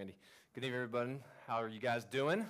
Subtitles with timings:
[0.00, 0.14] Mandy.
[0.54, 1.18] Good evening, everybody.
[1.46, 2.46] How are you guys doing?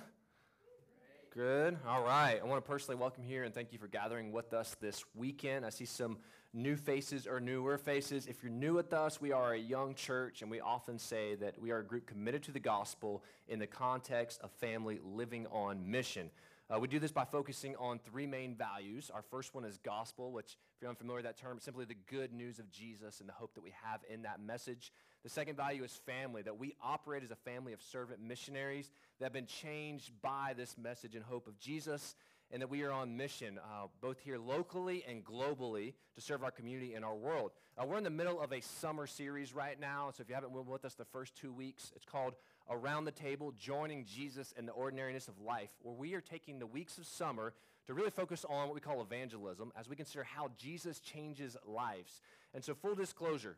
[1.33, 1.77] Good.
[1.85, 2.39] All right.
[2.41, 5.03] I want to personally welcome you here and thank you for gathering with us this
[5.15, 5.65] weekend.
[5.65, 6.19] I see some
[6.53, 8.25] new faces or newer faces.
[8.25, 11.61] If you're new with us, we are a young church, and we often say that
[11.61, 15.91] we are a group committed to the gospel in the context of family living on
[15.91, 16.29] mission.
[16.73, 19.11] Uh, we do this by focusing on three main values.
[19.13, 22.31] Our first one is gospel, which, if you're unfamiliar with that term, simply the good
[22.31, 24.93] news of Jesus and the hope that we have in that message.
[25.23, 28.89] The second value is family, that we operate as a family of servant missionaries
[29.19, 32.15] that have been changed by this message and hope of Jesus,
[32.51, 36.49] and that we are on mission, uh, both here locally and globally, to serve our
[36.49, 37.51] community and our world.
[37.77, 40.53] Uh, we're in the middle of a summer series right now, so if you haven't
[40.53, 42.33] been with us the first two weeks, it's called
[42.69, 46.65] around the table, joining Jesus in the ordinariness of life, where we are taking the
[46.65, 47.53] weeks of summer
[47.85, 52.21] to really focus on what we call evangelism as we consider how Jesus changes lives.
[52.53, 53.57] And so, full disclosure,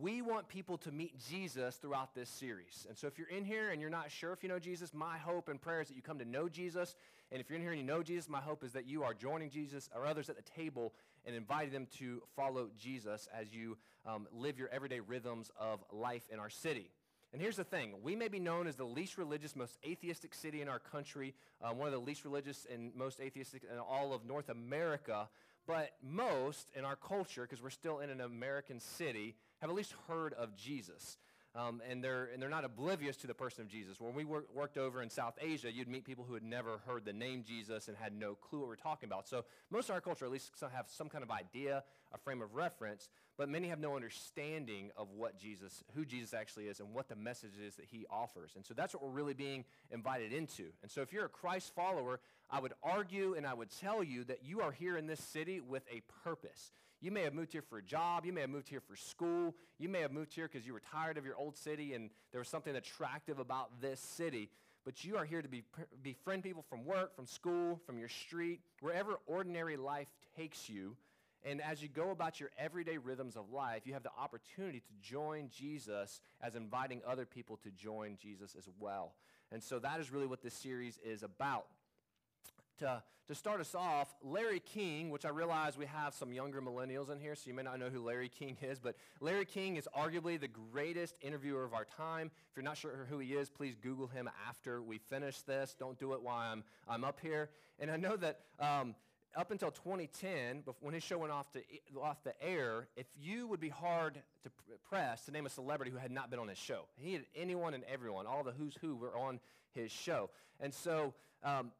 [0.00, 2.86] we want people to meet Jesus throughout this series.
[2.88, 5.18] And so, if you're in here and you're not sure if you know Jesus, my
[5.18, 6.94] hope and prayer is that you come to know Jesus.
[7.30, 9.14] And if you're in here and you know Jesus, my hope is that you are
[9.14, 10.92] joining Jesus or others at the table
[11.26, 13.76] and inviting them to follow Jesus as you
[14.06, 16.90] um, live your everyday rhythms of life in our city.
[17.32, 20.60] And here's the thing we may be known as the least religious, most atheistic city
[20.60, 24.26] in our country, um, one of the least religious and most atheistic in all of
[24.26, 25.28] North America,
[25.66, 29.94] but most in our culture, because we're still in an American city, have at least
[30.08, 31.18] heard of Jesus.
[31.54, 34.00] Um, and, they're, and they're not oblivious to the person of Jesus.
[34.00, 37.04] When we wor- worked over in South Asia, you'd meet people who had never heard
[37.04, 39.28] the name Jesus and had no clue what we're talking about.
[39.28, 42.54] So most of our culture at least have some kind of idea, a frame of
[42.54, 47.10] reference, but many have no understanding of what Jesus, who Jesus actually is and what
[47.10, 48.52] the message is that he offers.
[48.56, 50.68] And so that's what we're really being invited into.
[50.80, 52.20] And so if you're a Christ follower,
[52.52, 55.62] I would argue and I would tell you that you are here in this city
[55.62, 56.72] with a purpose.
[57.00, 58.26] You may have moved here for a job.
[58.26, 59.54] You may have moved here for school.
[59.78, 62.38] You may have moved here because you were tired of your old city and there
[62.38, 64.50] was something attractive about this city.
[64.84, 65.62] But you are here to be,
[66.02, 70.94] befriend people from work, from school, from your street, wherever ordinary life takes you.
[71.44, 74.92] And as you go about your everyday rhythms of life, you have the opportunity to
[75.10, 79.14] join Jesus as inviting other people to join Jesus as well.
[79.50, 81.66] And so that is really what this series is about
[82.82, 87.10] to, to start us off, Larry King, which I realize we have some younger millennials
[87.10, 89.88] in here, so you may not know who Larry King is, but Larry King is
[89.96, 92.32] arguably the greatest interviewer of our time.
[92.50, 95.76] If you're not sure who he is, please Google him after we finish this.
[95.78, 97.50] Don't do it while I'm, I'm up here.
[97.78, 98.96] And I know that um,
[99.36, 101.60] up until 2010, when his show went off, to,
[102.02, 104.50] off the air, if you would be hard to
[104.88, 106.86] press to name a celebrity who had not been on his show.
[106.96, 109.38] He had anyone and everyone, all the who's who were on
[109.72, 110.30] his show.
[110.58, 111.14] And so
[111.44, 111.70] um,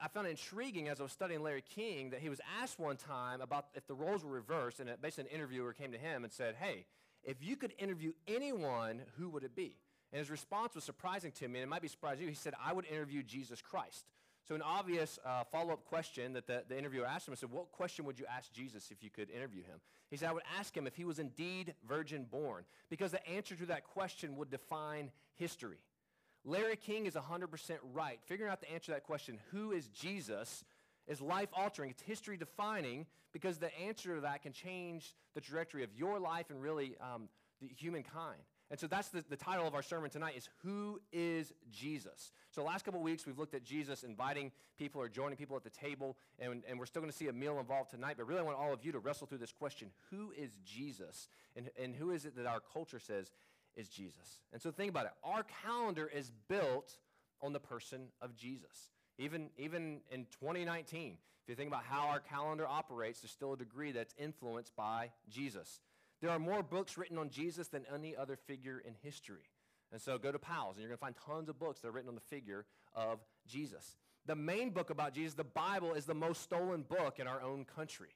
[0.00, 2.96] I found it intriguing as I was studying Larry King that he was asked one
[2.96, 6.32] time about if the roles were reversed, and basically an interviewer came to him and
[6.32, 6.86] said, Hey,
[7.22, 9.74] if you could interview anyone, who would it be?
[10.12, 12.30] And his response was surprising to me, and it might be surprising to you.
[12.30, 14.04] He said, I would interview Jesus Christ.
[14.48, 17.50] So, an obvious uh, follow up question that the, the interviewer asked him, I said,
[17.50, 19.80] What question would you ask Jesus if you could interview him?
[20.10, 23.54] He said, I would ask him if he was indeed virgin born, because the answer
[23.54, 25.78] to that question would define history.
[26.44, 27.48] Larry King is 100%
[27.92, 28.18] right.
[28.24, 30.64] Figuring out the answer to that question, who is Jesus,
[31.06, 31.90] is life altering.
[31.90, 36.50] It's history defining because the answer to that can change the trajectory of your life
[36.50, 37.28] and really um,
[37.60, 38.40] the humankind.
[38.70, 42.30] And so that's the, the title of our sermon tonight is Who is Jesus?
[42.50, 45.70] So last couple weeks we've looked at Jesus inviting people or joining people at the
[45.70, 48.44] table, and, and we're still going to see a meal involved tonight, but really I
[48.44, 51.28] want all of you to wrestle through this question, who is Jesus?
[51.56, 53.32] And, and who is it that our culture says
[53.76, 54.40] is Jesus.
[54.52, 55.12] And so think about it.
[55.24, 56.96] Our calendar is built
[57.42, 58.92] on the person of Jesus.
[59.18, 63.56] Even, even in 2019, if you think about how our calendar operates, there's still a
[63.56, 65.80] degree that's influenced by Jesus.
[66.20, 69.48] There are more books written on Jesus than any other figure in history.
[69.92, 71.92] And so go to Powell's, and you're going to find tons of books that are
[71.92, 73.96] written on the figure of Jesus.
[74.26, 77.64] The main book about Jesus, the Bible, is the most stolen book in our own
[77.64, 78.10] country.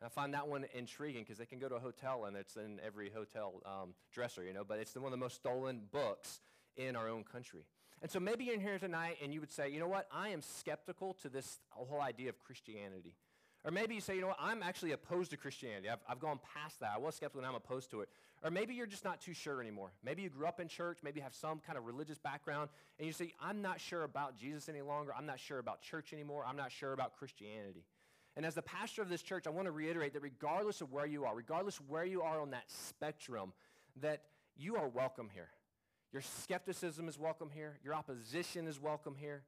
[0.00, 2.56] And I find that one intriguing because they can go to a hotel and it's
[2.56, 6.40] in every hotel um, dresser, you know, but it's one of the most stolen books
[6.76, 7.66] in our own country.
[8.02, 10.30] And so maybe you're in here tonight and you would say, you know what, I
[10.30, 13.14] am skeptical to this whole idea of Christianity.
[13.62, 15.90] Or maybe you say, you know what, I'm actually opposed to Christianity.
[15.90, 16.92] I've, I've gone past that.
[16.94, 18.08] I was skeptical and I'm opposed to it.
[18.42, 19.92] Or maybe you're just not too sure anymore.
[20.02, 23.06] Maybe you grew up in church, maybe you have some kind of religious background, and
[23.06, 25.12] you say, I'm not sure about Jesus any longer.
[25.14, 26.46] I'm not sure about church anymore.
[26.48, 27.84] I'm not sure about Christianity.
[28.36, 31.06] And as the pastor of this church, I want to reiterate that regardless of where
[31.06, 33.52] you are, regardless where you are on that spectrum,
[34.00, 34.22] that
[34.56, 35.48] you are welcome here.
[36.12, 39.44] Your skepticism is welcome here, your opposition is welcome here,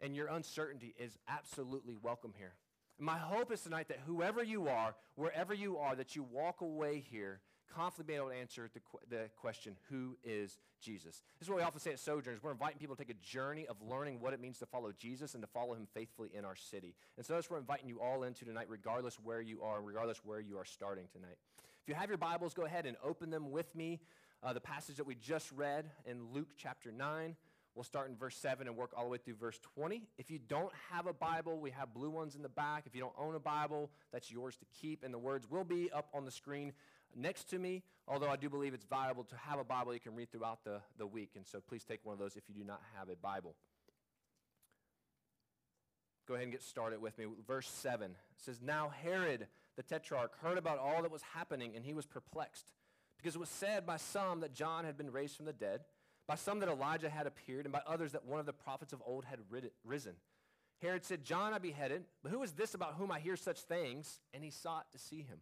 [0.00, 2.54] and your uncertainty is absolutely welcome here.
[3.00, 7.04] My hope is tonight that whoever you are, wherever you are, that you walk away
[7.10, 7.40] here
[7.74, 11.22] confidently being able to answer the, the question, who is Jesus?
[11.38, 12.42] This is what we often say at Sojourners.
[12.42, 15.34] We're inviting people to take a journey of learning what it means to follow Jesus
[15.34, 16.94] and to follow him faithfully in our city.
[17.16, 20.18] And so that's what we're inviting you all into tonight, regardless where you are, regardless
[20.24, 21.36] where you are starting tonight.
[21.82, 24.00] If you have your Bibles, go ahead and open them with me.
[24.42, 27.36] Uh, the passage that we just read in Luke chapter 9.
[27.78, 30.02] We'll start in verse 7 and work all the way through verse 20.
[30.18, 32.84] If you don't have a Bible, we have blue ones in the back.
[32.86, 35.04] If you don't own a Bible, that's yours to keep.
[35.04, 36.72] And the words will be up on the screen
[37.16, 40.14] next to me, although I do believe it's valuable to have a Bible you can
[40.14, 41.30] read throughout the, the week.
[41.36, 43.54] And so please take one of those if you do not have a Bible.
[46.26, 47.26] Go ahead and get started with me.
[47.46, 49.46] Verse 7 says, Now Herod
[49.76, 52.72] the Tetrarch heard about all that was happening, and he was perplexed,
[53.16, 55.80] because it was said by some that John had been raised from the dead
[56.28, 59.02] by some that Elijah had appeared, and by others that one of the prophets of
[59.04, 59.38] old had
[59.82, 60.12] risen.
[60.82, 64.20] Herod said, John I beheaded, but who is this about whom I hear such things?
[64.34, 65.38] And he sought to see him.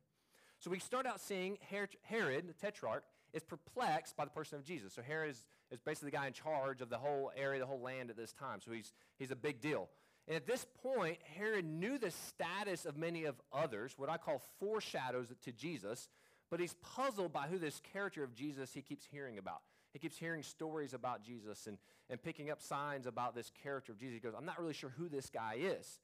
[0.58, 4.94] So we start out seeing Herod, the tetrarch, is perplexed by the person of Jesus.
[4.94, 7.80] So Herod is, is basically the guy in charge of the whole area, the whole
[7.80, 8.60] land at this time.
[8.64, 9.88] So he's, he's a big deal.
[10.26, 14.42] And at this point, Herod knew the status of many of others, what I call
[14.58, 16.08] foreshadows to Jesus,
[16.50, 19.60] but he's puzzled by who this character of Jesus he keeps hearing about.
[19.92, 21.78] He keeps hearing stories about Jesus and,
[22.10, 24.14] and picking up signs about this character of Jesus.
[24.14, 26.00] He goes, I'm not really sure who this guy is.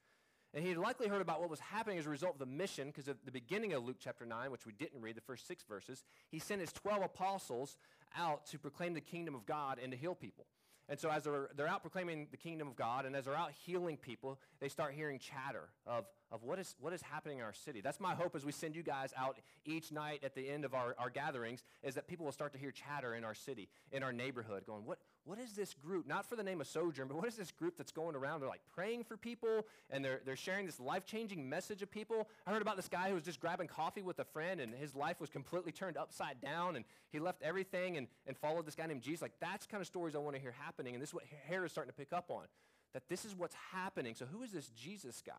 [0.54, 2.88] And he had likely heard about what was happening as a result of the mission,
[2.88, 5.64] because at the beginning of Luke chapter 9, which we didn't read, the first six
[5.64, 7.76] verses, he sent his 12 apostles
[8.16, 10.46] out to proclaim the kingdom of God and to heal people.
[10.88, 13.52] And so as they're, they're out proclaiming the kingdom of God and as they're out
[13.64, 17.54] healing people, they start hearing chatter of, of what, is, what is happening in our
[17.54, 17.80] city.
[17.80, 20.74] That's my hope as we send you guys out each night at the end of
[20.74, 24.02] our, our gatherings is that people will start to hear chatter in our city, in
[24.02, 26.06] our neighborhood, going, what, what is this group?
[26.06, 28.40] Not for the name of Sojourn, but what is this group that's going around?
[28.40, 32.28] They're like praying for people and they're, they're sharing this life changing message of people.
[32.46, 34.94] I heard about this guy who was just grabbing coffee with a friend and his
[34.94, 38.86] life was completely turned upside down and he left everything and, and followed this guy
[38.86, 39.22] named Jesus.
[39.22, 40.94] Like, that's kind of stories I want to hear happening.
[40.94, 42.44] And this is what Herod is starting to pick up on
[42.92, 44.14] that this is what's happening.
[44.14, 45.32] So, who is this Jesus guy?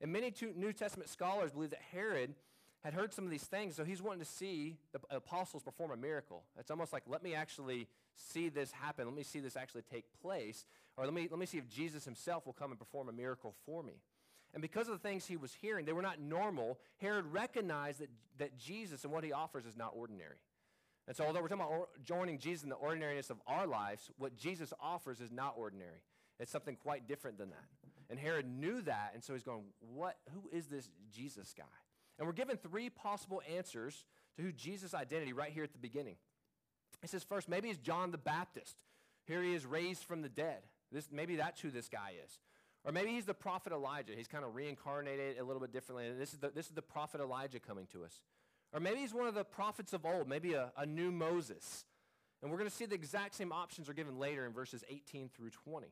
[0.00, 2.34] And many New Testament scholars believe that Herod
[2.84, 5.96] had heard some of these things, so he's wanting to see the apostles perform a
[5.96, 6.42] miracle.
[6.58, 9.06] It's almost like, let me actually see this happen.
[9.06, 10.66] Let me see this actually take place.
[10.96, 13.54] Or let me, let me see if Jesus himself will come and perform a miracle
[13.64, 13.94] for me.
[14.52, 16.78] And because of the things he was hearing, they were not normal.
[16.98, 20.36] Herod recognized that, that Jesus and what he offers is not ordinary.
[21.08, 24.36] And so, although we're talking about joining Jesus in the ordinariness of our lives, what
[24.36, 26.02] Jesus offers is not ordinary.
[26.38, 27.64] It's something quite different than that.
[28.10, 30.16] And Herod knew that, and so he's going, "What?
[30.32, 31.64] Who is this Jesus guy?"
[32.18, 34.04] And we're given three possible answers
[34.36, 36.16] to who Jesus' identity right here at the beginning.
[37.02, 38.76] He says, first, maybe it's John the Baptist.
[39.26, 40.62] Here he is raised from the dead.
[40.92, 42.38] This, maybe that's who this guy is.
[42.84, 44.12] Or maybe he's the prophet Elijah.
[44.16, 46.12] He's kind of reincarnated a little bit differently.
[46.18, 48.20] This is the, this is the prophet Elijah coming to us.
[48.72, 51.84] Or maybe he's one of the prophets of old, maybe a, a new Moses.
[52.42, 55.30] And we're going to see the exact same options are given later in verses 18
[55.34, 55.86] through 20.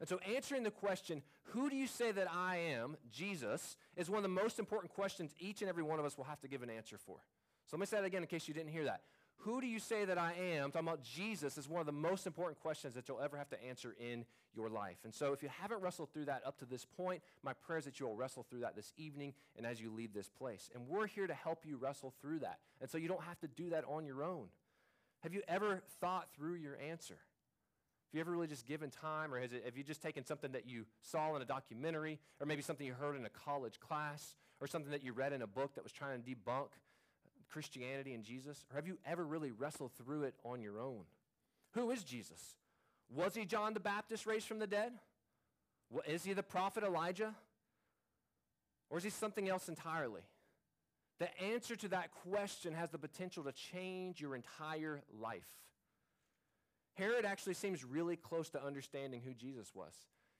[0.00, 4.18] And so, answering the question, who do you say that I am, Jesus, is one
[4.18, 6.62] of the most important questions each and every one of us will have to give
[6.62, 7.18] an answer for.
[7.66, 9.02] So, let me say that again in case you didn't hear that.
[9.38, 10.70] Who do you say that I am?
[10.70, 13.64] Talking about Jesus is one of the most important questions that you'll ever have to
[13.64, 14.24] answer in
[14.54, 14.98] your life.
[15.04, 17.84] And so, if you haven't wrestled through that up to this point, my prayer is
[17.84, 20.70] that you will wrestle through that this evening and as you leave this place.
[20.74, 22.58] And we're here to help you wrestle through that.
[22.80, 24.48] And so, you don't have to do that on your own.
[25.20, 27.16] Have you ever thought through your answer?
[28.14, 30.52] Have you ever really just given time, or has it, have you just taken something
[30.52, 34.36] that you saw in a documentary, or maybe something you heard in a college class,
[34.60, 36.68] or something that you read in a book that was trying to debunk
[37.50, 38.64] Christianity and Jesus?
[38.70, 41.00] Or have you ever really wrestled through it on your own?
[41.72, 42.40] Who is Jesus?
[43.12, 44.92] Was he John the Baptist raised from the dead?
[46.06, 47.34] Is he the prophet Elijah?
[48.90, 50.22] Or is he something else entirely?
[51.18, 55.48] The answer to that question has the potential to change your entire life.
[56.94, 59.92] Herod actually seems really close to understanding who Jesus was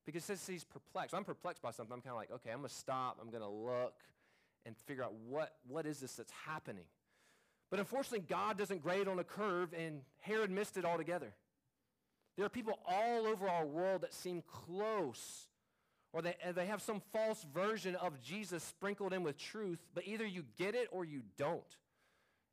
[0.06, 1.14] because says he's perplexed.
[1.14, 1.92] I'm perplexed by something.
[1.92, 3.18] I'm kind of like, okay, I'm going to stop.
[3.20, 3.94] I'm going to look
[4.66, 6.84] and figure out what, what is this that's happening.
[7.70, 11.32] But unfortunately, God doesn't grade on a curve, and Herod missed it altogether.
[12.36, 15.46] There are people all over our world that seem close,
[16.12, 20.26] or they, they have some false version of Jesus sprinkled in with truth, but either
[20.26, 21.62] you get it or you don't.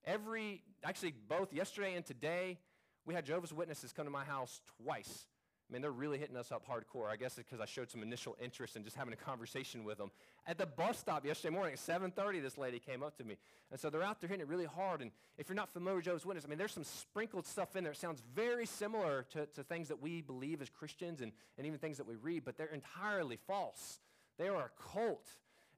[0.05, 2.57] Every, actually, both yesterday and today,
[3.05, 5.25] we had Jehovah's Witnesses come to my house twice.
[5.71, 7.09] I mean, they're really hitting us up hardcore.
[7.09, 9.97] I guess it's because I showed some initial interest in just having a conversation with
[9.97, 10.11] them.
[10.45, 13.37] At the bus stop yesterday morning at 7.30, this lady came up to me.
[13.71, 15.01] And so they're out there hitting it really hard.
[15.01, 17.85] And if you're not familiar with Jehovah's Witnesses, I mean, there's some sprinkled stuff in
[17.85, 17.93] there.
[17.93, 21.79] It sounds very similar to, to things that we believe as Christians and, and even
[21.79, 23.99] things that we read, but they're entirely false.
[24.37, 25.25] They are a cult.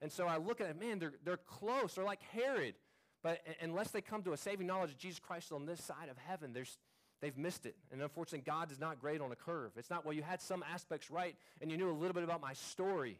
[0.02, 1.94] And so I look at it, man, they're, they're close.
[1.94, 2.74] They're like Herod.
[3.22, 6.18] But unless they come to a saving knowledge of Jesus Christ on this side of
[6.18, 6.76] heaven, there's,
[7.20, 7.76] they've missed it.
[7.92, 9.72] And unfortunately, God does not grade on a curve.
[9.76, 12.40] It's not, well, you had some aspects right and you knew a little bit about
[12.40, 13.18] my story.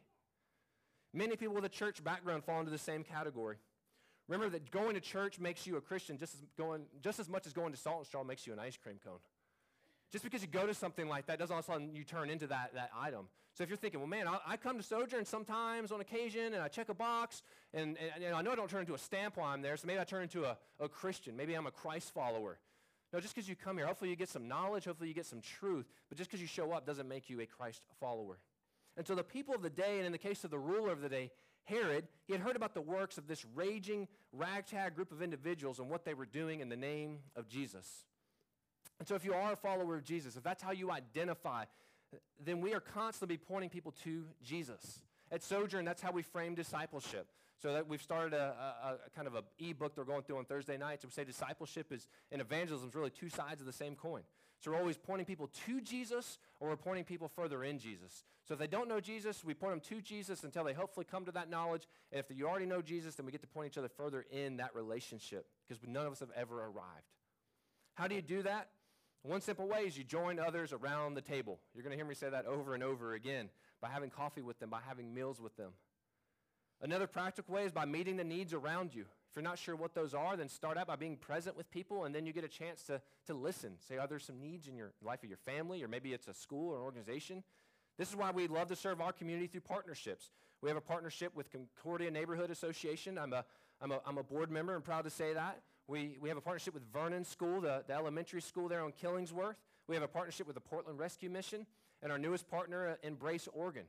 [1.12, 3.56] Many people with a church background fall into the same category.
[4.28, 7.46] Remember that going to church makes you a Christian just as, going, just as much
[7.46, 9.18] as going to Salt and Straw makes you an ice cream cone.
[10.10, 12.30] Just because you go to something like that doesn't all of a sudden you turn
[12.30, 13.26] into that, that item.
[13.54, 16.62] So if you're thinking, well, man, I, I come to Sojourn sometimes on occasion and
[16.62, 19.36] I check a box and, and, and, I know I don't turn into a stamp
[19.36, 21.36] while I'm there, so maybe I turn into a, a Christian.
[21.36, 22.58] Maybe I'm a Christ follower.
[23.14, 25.40] No, just because you come here, hopefully you get some knowledge, hopefully you get some
[25.40, 28.40] truth, but just because you show up doesn't make you a Christ follower.
[28.96, 31.00] And so the people of the day, and in the case of the ruler of
[31.00, 31.30] the day,
[31.62, 35.88] Herod, he had heard about the works of this raging, ragtag group of individuals and
[35.88, 38.04] what they were doing in the name of Jesus.
[38.98, 41.66] And so if you are a follower of Jesus, if that's how you identify,
[42.44, 45.02] then we are constantly pointing people to Jesus.
[45.30, 47.28] At Sojourn, that's how we frame discipleship.
[47.62, 50.44] So that we've started a, a, a kind of an e-book they're going through on
[50.44, 51.04] Thursday nights.
[51.04, 54.22] We say discipleship is and evangelism is really two sides of the same coin.
[54.60, 58.24] So we're always pointing people to Jesus or we're pointing people further in Jesus.
[58.48, 61.24] So if they don't know Jesus, we point them to Jesus until they hopefully come
[61.26, 61.86] to that knowledge.
[62.12, 64.56] And if you already know Jesus, then we get to point each other further in
[64.58, 67.12] that relationship because none of us have ever arrived.
[67.94, 68.68] How do you do that?
[69.22, 71.58] One simple way is you join others around the table.
[71.74, 73.48] You're going to hear me say that over and over again
[73.80, 75.72] by having coffee with them, by having meals with them.
[76.84, 79.06] Another practical way is by meeting the needs around you.
[79.30, 82.04] If you're not sure what those are, then start out by being present with people,
[82.04, 83.72] and then you get a chance to, to listen.
[83.88, 86.34] Say, are there some needs in your life of your family, or maybe it's a
[86.34, 87.42] school or an organization?
[87.96, 90.28] This is why we love to serve our community through partnerships.
[90.60, 93.16] We have a partnership with Concordia Neighborhood Association.
[93.16, 93.46] I'm a,
[93.80, 95.62] I'm a, I'm a board member and proud to say that.
[95.88, 99.56] We, we have a partnership with Vernon School, the, the elementary school there on Killingsworth.
[99.88, 101.64] We have a partnership with the Portland Rescue Mission,
[102.02, 103.84] and our newest partner, uh, Embrace Oregon.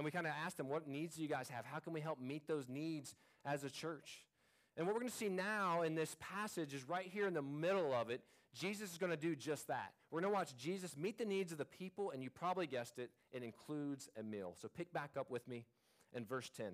[0.00, 1.66] And we kind of asked them, what needs do you guys have?
[1.66, 3.14] How can we help meet those needs
[3.44, 4.24] as a church?
[4.74, 7.42] And what we're going to see now in this passage is right here in the
[7.42, 8.22] middle of it,
[8.54, 9.92] Jesus is going to do just that.
[10.10, 12.98] We're going to watch Jesus meet the needs of the people, and you probably guessed
[12.98, 14.54] it, it includes a meal.
[14.62, 15.66] So pick back up with me
[16.14, 16.68] in verse 10.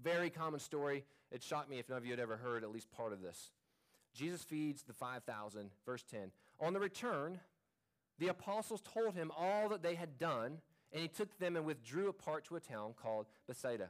[0.00, 1.02] Very common story.
[1.32, 3.50] It shocked me if none of you had ever heard at least part of this.
[4.14, 6.30] Jesus feeds the 5,000, verse 10.
[6.60, 7.40] On the return,
[8.20, 10.58] the apostles told him all that they had done
[10.92, 13.88] and he took them and withdrew apart to a town called Bethsaida.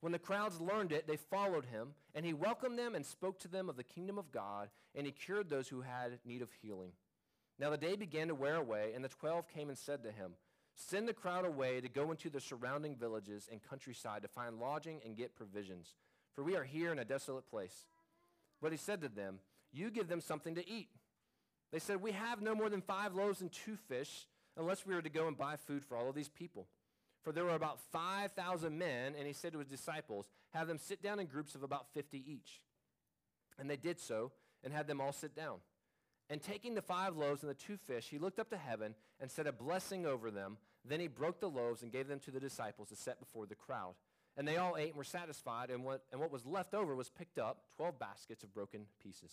[0.00, 3.48] When the crowds learned it, they followed him, and he welcomed them and spoke to
[3.48, 6.92] them of the kingdom of God, and he cured those who had need of healing.
[7.58, 10.32] Now the day began to wear away, and the twelve came and said to him,
[10.74, 15.00] Send the crowd away to go into the surrounding villages and countryside to find lodging
[15.04, 15.94] and get provisions,
[16.34, 17.86] for we are here in a desolate place.
[18.60, 19.38] But he said to them,
[19.72, 20.88] You give them something to eat.
[21.72, 25.02] They said, We have no more than five loaves and two fish unless we were
[25.02, 26.66] to go and buy food for all of these people.
[27.22, 31.02] For there were about 5,000 men, and he said to his disciples, Have them sit
[31.02, 32.60] down in groups of about 50 each.
[33.58, 34.32] And they did so,
[34.62, 35.58] and had them all sit down.
[36.28, 39.30] And taking the five loaves and the two fish, he looked up to heaven and
[39.30, 40.58] said a blessing over them.
[40.84, 43.54] Then he broke the loaves and gave them to the disciples to set before the
[43.54, 43.94] crowd.
[44.36, 47.08] And they all ate and were satisfied, and what, and what was left over was
[47.08, 49.32] picked up 12 baskets of broken pieces.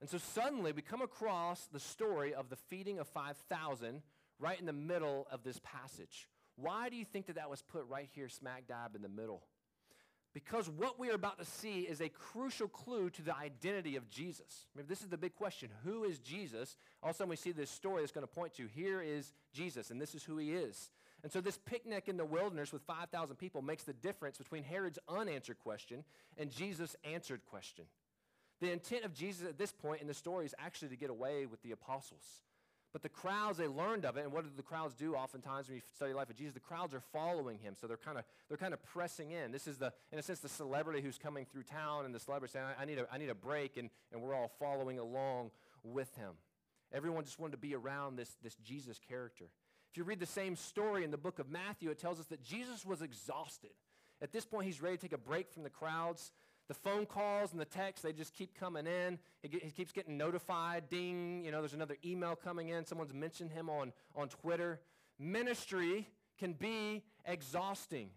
[0.00, 4.02] And so suddenly we come across the story of the feeding of 5,000
[4.40, 6.28] right in the middle of this passage.
[6.56, 9.42] Why do you think that that was put right here, smack dab in the middle?
[10.32, 14.08] Because what we are about to see is a crucial clue to the identity of
[14.08, 14.66] Jesus.
[14.86, 16.76] This is the big question Who is Jesus?
[17.02, 19.32] All of a sudden, we see this story that's going to point to here is
[19.52, 20.90] Jesus, and this is who he is.
[21.22, 25.00] And so, this picnic in the wilderness with 5,000 people makes the difference between Herod's
[25.08, 26.04] unanswered question
[26.38, 27.86] and Jesus' answered question.
[28.60, 31.46] The intent of Jesus at this point in the story is actually to get away
[31.46, 32.22] with the apostles.
[32.92, 35.76] But the crowds, they learned of it, and what do the crowds do oftentimes when
[35.76, 36.54] you study life of Jesus?
[36.54, 39.52] The crowds are following him, so they're kind of they're kind of pressing in.
[39.52, 42.52] This is the, in a sense, the celebrity who's coming through town, and the celebrity
[42.52, 45.52] saying, I, I need a, I need a break, and, and we're all following along
[45.84, 46.32] with him.
[46.92, 49.44] Everyone just wanted to be around this, this Jesus character.
[49.90, 52.42] If you read the same story in the book of Matthew, it tells us that
[52.42, 53.70] Jesus was exhausted.
[54.22, 56.32] At this point, he's ready to take a break from the crowds.
[56.70, 59.18] The phone calls and the texts, they just keep coming in.
[59.42, 60.88] He, keeps getting notified.
[60.88, 62.86] Ding, you know, there's another email coming in.
[62.86, 64.78] Someone's mentioned him on, on Twitter.
[65.18, 66.06] Ministry
[66.38, 68.10] can be exhausting.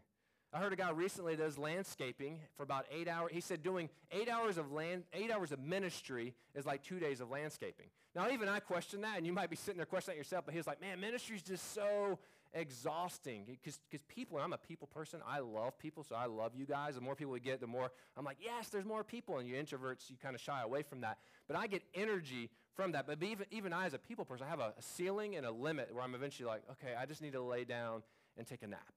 [0.54, 3.32] I heard a guy recently that does landscaping for about eight hours.
[3.34, 7.22] He said doing eight hours of land, eight hours of ministry is like two days
[7.22, 7.88] of landscaping.
[8.16, 10.54] Now, even I question that, and you might be sitting there questioning that yourself, but
[10.54, 12.20] he was like, man, ministry is just so
[12.54, 15.22] exhausting because because people, I'm a people person.
[15.28, 16.96] I love people, so I love you guys.
[16.96, 19.38] The more people we get, the more I'm like, yes, there's more people.
[19.38, 21.18] And you introverts, you kind of shy away from that.
[21.48, 23.08] But I get energy from that.
[23.08, 25.52] But even, even I, as a people person, I have a, a ceiling and a
[25.52, 28.04] limit where I'm eventually like, okay, I just need to lay down
[28.38, 28.94] and take a nap.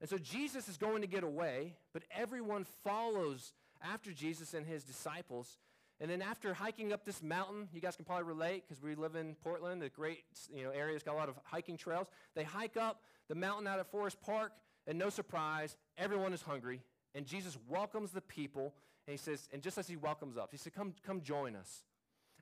[0.00, 4.82] And so Jesus is going to get away, but everyone follows after Jesus and his
[4.84, 5.58] disciples.
[6.00, 9.16] And then after hiking up this mountain, you guys can probably relate because we live
[9.16, 12.06] in Portland, the great you know, area that's got a lot of hiking trails.
[12.34, 14.52] They hike up the mountain out at Forest Park,
[14.86, 16.80] and no surprise, everyone is hungry.
[17.14, 18.74] And Jesus welcomes the people,
[19.06, 21.84] and he says, and just as he welcomes us, he said, come, come join us.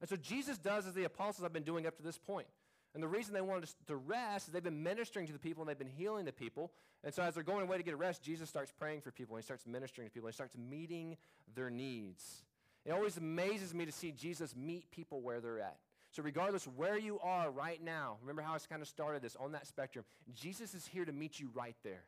[0.00, 2.46] And so Jesus does as the apostles have been doing up to this point.
[2.94, 5.68] And the reason they wanted to rest is they've been ministering to the people and
[5.68, 6.72] they've been healing the people.
[7.04, 9.36] And so as they're going away to get a rest, Jesus starts praying for people
[9.36, 11.16] and he starts ministering to people and he starts meeting
[11.54, 12.44] their needs.
[12.88, 15.76] It always amazes me to see Jesus meet people where they're at.
[16.10, 19.52] So, regardless where you are right now, remember how I kind of started this on
[19.52, 20.06] that spectrum.
[20.32, 22.04] Jesus is here to meet you right there.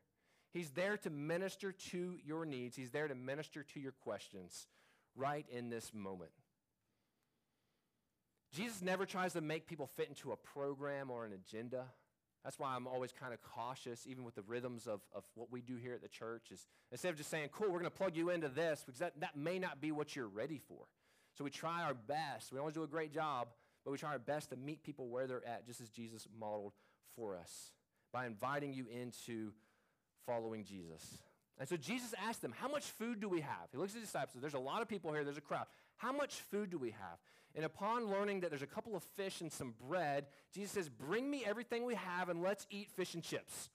[0.55, 4.69] He's there to minister to your needs, He's there to minister to your questions
[5.15, 6.31] right in this moment.
[8.55, 11.85] Jesus never tries to make people fit into a program or an agenda.
[12.45, 15.61] That's why I'm always kind of cautious, even with the rhythms of, of what we
[15.61, 16.51] do here at the church.
[16.51, 19.21] Is instead of just saying, cool, we're going to plug you into this, because that,
[19.21, 20.85] that may not be what you're ready for.
[21.37, 22.53] So we try our best.
[22.53, 23.49] We always do a great job,
[23.85, 26.73] but we try our best to meet people where they're at, just as Jesus modeled
[27.15, 27.73] for us
[28.13, 29.53] by inviting you into
[30.27, 31.19] following Jesus.
[31.59, 33.69] And so Jesus asked them, How much food do we have?
[33.71, 34.41] He looks at the disciples.
[34.41, 35.67] There's a lot of people here, there's a crowd.
[36.01, 37.19] How much food do we have?
[37.55, 41.31] And upon learning that there's a couple of fish and some bread, Jesus says, Bring
[41.31, 43.69] me everything we have and let's eat fish and chips.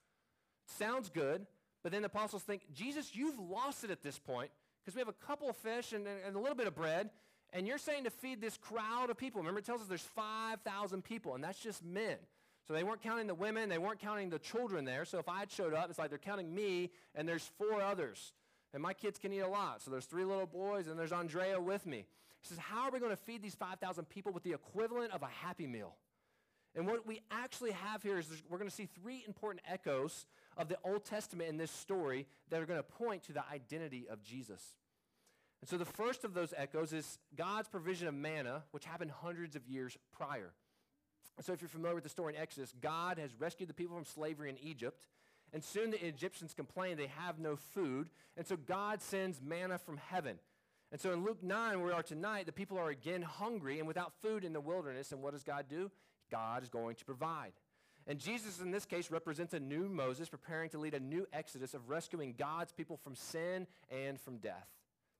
[0.65, 1.45] Sounds good,
[1.83, 4.49] but then the apostles think, Jesus, you've lost it at this point
[4.83, 7.11] because we have a couple of fish and, and, a little bit of bread,
[7.53, 9.41] and you're saying to feed this crowd of people.
[9.41, 12.17] Remember, it tells us there's 5,000 people, and that's just men.
[12.67, 15.05] So they weren't counting the women, they weren't counting the children there.
[15.05, 18.33] So if I had showed up, it's like they're counting me, and there's four others.
[18.75, 19.81] And my kids can eat a lot.
[19.81, 22.05] So there's three little boys, and there's Andrea with me.
[22.41, 25.23] He says, How are we going to feed these 5,000 people with the equivalent of
[25.23, 25.95] a happy meal?
[26.75, 30.25] And what we actually have here is we're going to see three important echoes
[30.57, 34.07] of the Old Testament in this story that are going to point to the identity
[34.09, 34.61] of Jesus.
[35.61, 39.55] And so the first of those echoes is God's provision of manna, which happened hundreds
[39.55, 40.51] of years prior.
[41.39, 44.05] So if you're familiar with the story in Exodus, God has rescued the people from
[44.05, 44.99] slavery in Egypt.
[45.55, 48.09] And soon the Egyptians complain they have no food.
[48.35, 50.37] And so God sends manna from heaven.
[50.91, 53.87] And so in Luke 9, where we are tonight, the people are again hungry and
[53.87, 55.13] without food in the wilderness.
[55.13, 55.89] And what does God do?
[56.29, 57.53] God is going to provide.
[58.05, 61.73] And Jesus, in this case, represents a new Moses preparing to lead a new exodus
[61.73, 64.67] of rescuing God's people from sin and from death.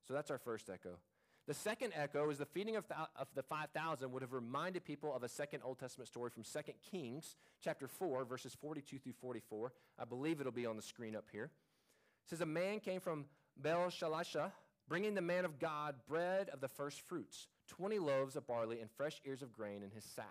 [0.06, 0.98] So that's our first echo.
[1.46, 5.14] The second echo is the feeding of, th- of the 5,000 would have reminded people
[5.14, 6.58] of a second Old Testament story from 2
[6.90, 9.72] Kings chapter 4, verses 42 through 44.
[9.98, 11.44] I believe it'll be on the screen up here.
[11.44, 14.50] It says, A man came from Baal Shalisha
[14.88, 18.90] bringing the man of God bread of the first fruits, 20 loaves of barley and
[18.90, 20.26] fresh ears of grain in his sack.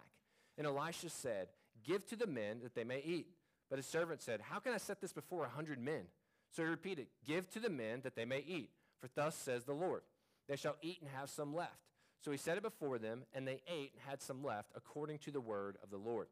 [0.58, 1.50] And Elisha said,
[1.84, 3.28] Give to the men that they may eat.
[3.70, 6.04] But his servant said, How can I set this before a hundred men?
[6.52, 8.70] So he repeated, Give to the men that they may eat.
[9.02, 10.02] For thus says the Lord,
[10.48, 11.80] They shall eat and have some left.
[12.22, 15.32] So he set it before them, and they ate and had some left, according to
[15.32, 16.28] the word of the Lord.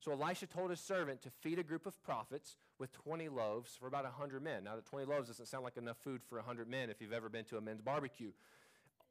[0.00, 3.86] So Elisha told his servant to feed a group of prophets with 20 loaves for
[3.86, 4.64] about 100 men.
[4.64, 7.28] Now, that 20 loaves doesn't sound like enough food for 100 men if you've ever
[7.28, 8.32] been to a men's barbecue.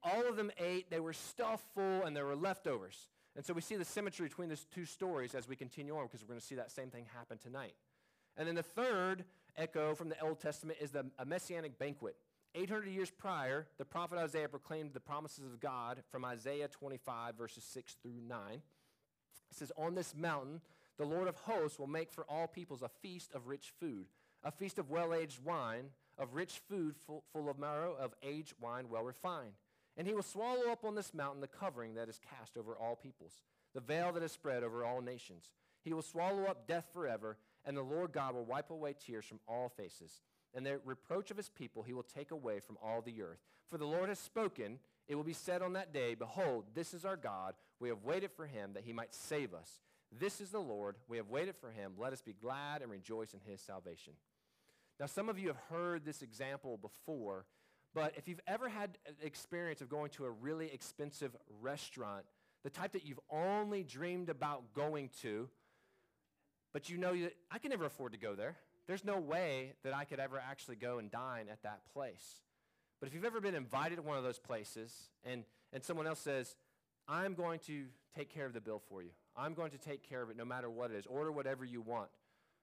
[0.03, 3.09] All of them ate, they were stuffed full, and there were leftovers.
[3.35, 6.21] And so we see the symmetry between these two stories as we continue on because
[6.21, 7.75] we're going to see that same thing happen tonight.
[8.35, 9.25] And then the third
[9.57, 12.15] echo from the Old Testament is the, a messianic banquet.
[12.55, 17.63] 800 years prior, the prophet Isaiah proclaimed the promises of God from Isaiah 25, verses
[17.63, 18.39] 6 through 9.
[18.53, 18.62] It
[19.51, 20.62] says, On this mountain,
[20.97, 24.07] the Lord of hosts will make for all peoples a feast of rich food,
[24.43, 25.85] a feast of well aged wine,
[26.17, 29.53] of rich food full, full of marrow, of aged wine well refined.
[29.95, 32.95] And he will swallow up on this mountain the covering that is cast over all
[32.95, 33.41] peoples,
[33.73, 35.53] the veil that is spread over all nations.
[35.83, 39.39] He will swallow up death forever, and the Lord God will wipe away tears from
[39.47, 40.21] all faces.
[40.55, 43.39] And the reproach of his people he will take away from all the earth.
[43.69, 47.05] For the Lord has spoken, it will be said on that day, Behold, this is
[47.05, 47.53] our God.
[47.79, 49.79] We have waited for him that he might save us.
[50.17, 50.95] This is the Lord.
[51.07, 51.93] We have waited for him.
[51.97, 54.13] Let us be glad and rejoice in his salvation.
[54.99, 57.45] Now, some of you have heard this example before,
[57.93, 62.25] but if you've ever had experience of going to a really expensive restaurant,
[62.63, 65.47] the type that you've only dreamed about going to,
[66.73, 68.57] but you know that I can never afford to go there.
[68.89, 72.41] There's no way that I could ever actually go and dine at that place.
[72.99, 76.19] But if you've ever been invited to one of those places and, and someone else
[76.19, 76.56] says,
[77.08, 77.86] I'm going to
[78.17, 79.12] take care of the bill for you.
[79.38, 81.06] I'm going to take care of it no matter what it is.
[81.06, 82.10] Order whatever you want.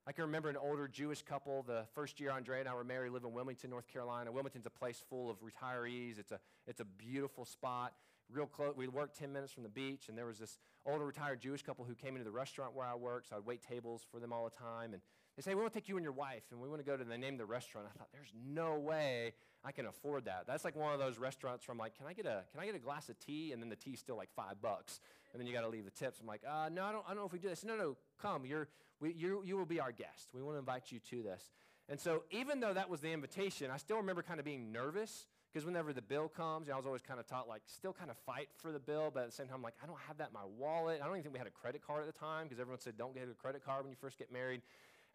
[0.04, 3.12] I can remember an older Jewish couple, the first year Andrea and I were married,
[3.12, 4.32] live in Wilmington, North Carolina.
[4.32, 6.18] Wilmington's a place full of retirees.
[6.18, 7.92] It's a, it's a beautiful spot,
[8.28, 8.74] real close.
[8.76, 11.84] We worked 10 minutes from the beach, and there was this older retired Jewish couple
[11.84, 14.42] who came into the restaurant where I worked, so I'd wait tables for them all
[14.42, 14.92] the time.
[14.92, 15.02] And
[15.36, 16.96] they say, We want to take you and your wife, and we want to go
[16.96, 17.86] to, and they named the restaurant.
[17.94, 20.44] I thought, There's no way I can afford that.
[20.46, 22.74] That's like one of those restaurants from like, Can I get a, can I get
[22.74, 23.52] a glass of tea?
[23.52, 25.00] And then the tea's still like five bucks,
[25.32, 26.20] and then you got to leave the tips.
[26.20, 27.64] I'm like, uh, No, I don't, I don't know if we do this.
[27.64, 28.46] No, no, come.
[28.46, 28.68] You're,
[29.00, 30.30] we, you you will be our guest.
[30.34, 31.50] We want to invite you to this.
[31.88, 35.26] And so, even though that was the invitation, I still remember kind of being nervous
[35.52, 38.16] because whenever the bill comes, I was always kind of taught, like, still kind of
[38.26, 40.34] fight for the bill, but at the same time, like, I don't have that in
[40.34, 41.00] my wallet.
[41.02, 42.98] I don't even think we had a credit card at the time because everyone said,
[42.98, 44.60] don't get a credit card when you first get married.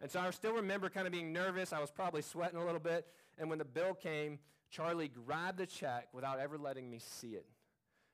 [0.02, 1.72] And so I still remember kind of being nervous.
[1.72, 3.06] I was probably sweating a little bit.
[3.38, 7.46] And when the bill came, Charlie grabbed the check without ever letting me see it.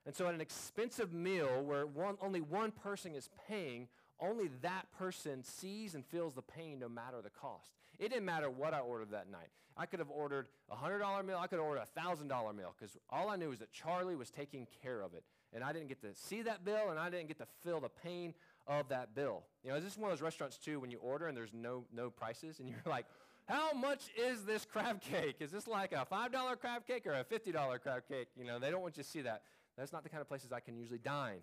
[0.05, 3.87] And so at an expensive meal where one, only one person is paying,
[4.19, 7.71] only that person sees and feels the pain no matter the cost.
[7.97, 9.49] It didn't matter what I ordered that night.
[9.75, 12.97] I could have ordered a $100 meal, I could have ordered a $1,000 meal because
[13.09, 15.23] all I knew was that Charlie was taking care of it.
[15.53, 17.89] And I didn't get to see that bill and I didn't get to feel the
[17.89, 18.33] pain
[18.69, 19.43] of that bill.
[19.63, 21.53] You know, is this is one of those restaurants too when you order and there's
[21.53, 23.05] no, no prices and you're like,
[23.47, 25.37] how much is this crab cake?
[25.39, 28.27] Is this like a $5 crab cake or a $50 crab cake?
[28.37, 29.41] You know, they don't want you to see that.
[29.75, 31.39] That's not the kind of places I can usually dine.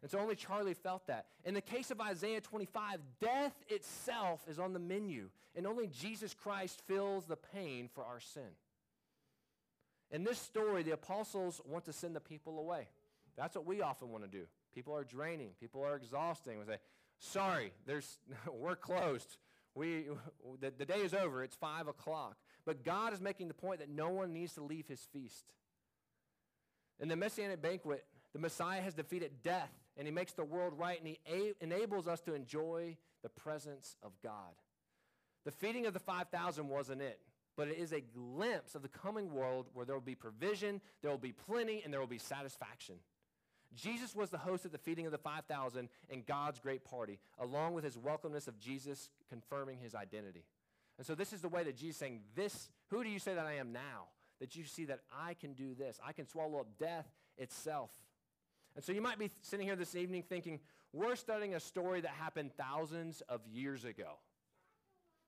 [0.00, 1.26] And so only Charlie felt that.
[1.44, 6.32] In the case of Isaiah 25, death itself is on the menu, and only Jesus
[6.32, 8.54] Christ fills the pain for our sin.
[10.12, 12.86] In this story, the apostles want to send the people away.
[13.38, 14.44] That's what we often want to do.
[14.74, 16.58] People are draining, people are exhausting.
[16.58, 16.78] We say,
[17.20, 18.18] sorry, there's,
[18.52, 19.38] we're closed.
[19.74, 20.06] We,
[20.60, 21.44] the, the day is over.
[21.44, 22.36] It's 5 o'clock.
[22.66, 25.44] But God is making the point that no one needs to leave his feast.
[27.00, 30.98] In the Messianic banquet, the Messiah has defeated death and he makes the world right
[30.98, 34.54] and he a- enables us to enjoy the presence of God.
[35.44, 37.20] The feeding of the 5,000 wasn't it,
[37.56, 41.10] but it is a glimpse of the coming world where there will be provision, there
[41.10, 42.96] will be plenty, and there will be satisfaction.
[43.74, 47.74] Jesus was the host at the feeding of the 5,000 in God's great party, along
[47.74, 50.44] with his welcomeness of Jesus confirming his identity.
[50.96, 53.46] And so this is the way that Jesus saying, This, who do you say that
[53.46, 54.08] I am now?
[54.40, 55.98] That you see that I can do this.
[56.04, 57.90] I can swallow up death itself.
[58.74, 60.60] And so you might be sitting here this evening thinking,
[60.92, 64.18] we're studying a story that happened thousands of years ago.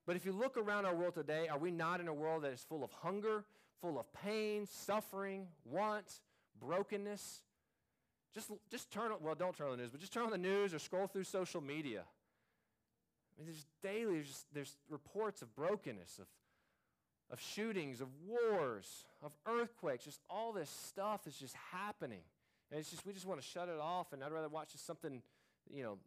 [0.07, 2.53] But if you look around our world today, are we not in a world that
[2.53, 3.45] is full of hunger,
[3.81, 6.21] full of pain, suffering, want,
[6.59, 7.41] brokenness?
[8.33, 10.37] Just, just turn, on, well, don't turn on the news, but just turn on the
[10.37, 12.03] news or scroll through social media.
[13.35, 16.27] I mean, there's daily, there's, just, there's reports of brokenness, of,
[17.29, 22.21] of shootings, of wars, of earthquakes, just all this stuff is just happening.
[22.71, 24.85] And it's just, we just want to shut it off, and I'd rather watch just
[24.85, 25.21] something,
[25.69, 25.97] you know,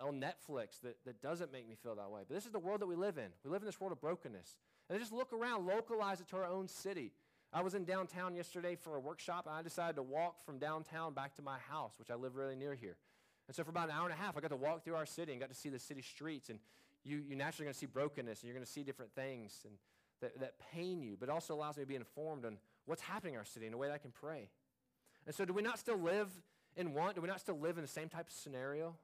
[0.00, 2.22] on Netflix that, that doesn't make me feel that way.
[2.28, 3.28] But this is the world that we live in.
[3.44, 4.56] We live in this world of brokenness.
[4.90, 7.12] And just look around, localize it to our own city.
[7.52, 11.12] I was in downtown yesterday for a workshop, and I decided to walk from downtown
[11.12, 12.96] back to my house, which I live really near here.
[13.46, 15.04] And so for about an hour and a half, I got to walk through our
[15.04, 16.48] city and got to see the city streets.
[16.48, 16.58] And
[17.04, 19.74] you, you naturally going to see brokenness, and you're going to see different things and
[20.22, 23.38] that, that pain you, but also allows me to be informed on what's happening in
[23.38, 24.48] our city in a way that I can pray.
[25.26, 26.30] And so, do we not still live
[26.76, 27.16] in want?
[27.16, 28.94] Do we not still live in the same type of scenario?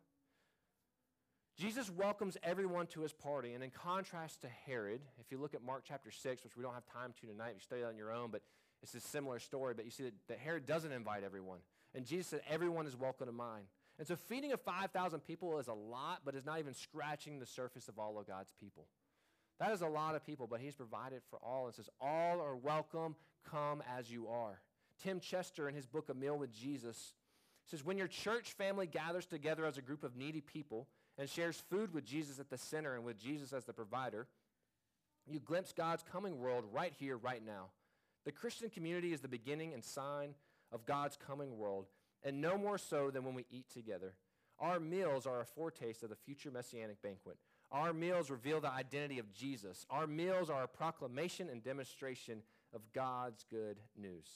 [1.58, 3.52] Jesus welcomes everyone to his party.
[3.52, 6.74] And in contrast to Herod, if you look at Mark chapter 6, which we don't
[6.74, 8.42] have time to tonight, you study that on your own, but
[8.80, 9.74] it's a similar story.
[9.74, 11.58] But you see that, that Herod doesn't invite everyone.
[11.96, 13.64] And Jesus said, Everyone is welcome to mine.
[13.98, 17.46] And so feeding of 5,000 people is a lot, but is not even scratching the
[17.46, 18.86] surface of all of God's people.
[19.58, 22.54] That is a lot of people, but he's provided for all and says, All are
[22.54, 23.16] welcome,
[23.50, 24.60] come as you are.
[25.02, 27.14] Tim Chester, in his book, A Meal with Jesus,
[27.66, 30.86] says, When your church family gathers together as a group of needy people
[31.18, 34.26] and shares food with Jesus at the center and with Jesus as the provider,
[35.26, 37.66] you glimpse God's coming world right here, right now.
[38.24, 40.34] The Christian community is the beginning and sign
[40.72, 41.86] of God's coming world,
[42.22, 44.14] and no more so than when we eat together.
[44.60, 47.36] Our meals are a foretaste of the future messianic banquet.
[47.70, 49.86] Our meals reveal the identity of Jesus.
[49.90, 52.42] Our meals are a proclamation and demonstration
[52.74, 54.26] of God's good news.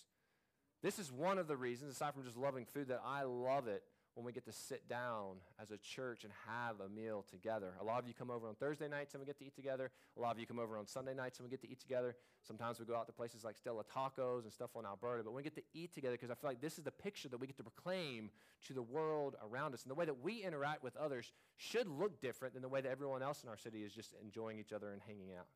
[0.82, 3.82] This is one of the reasons, aside from just loving food, that I love it
[4.14, 7.72] when we get to sit down as a church and have a meal together.
[7.80, 9.90] A lot of you come over on Thursday nights and we get to eat together.
[10.18, 12.14] A lot of you come over on Sunday nights and we get to eat together.
[12.42, 15.42] Sometimes we go out to places like Stella Tacos and stuff on Alberta, but we
[15.42, 17.56] get to eat together because I feel like this is the picture that we get
[17.56, 18.30] to proclaim
[18.66, 19.82] to the world around us.
[19.82, 22.90] And the way that we interact with others should look different than the way that
[22.90, 25.46] everyone else in our city is just enjoying each other and hanging out.